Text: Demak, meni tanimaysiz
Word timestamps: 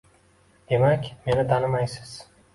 Demak, 0.71 1.11
meni 1.27 1.45
tanimaysiz 1.53 2.17